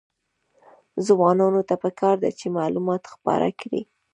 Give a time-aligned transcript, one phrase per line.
[1.05, 3.81] ځوانانو ته پکار ده چې، معلومات خپاره کړي.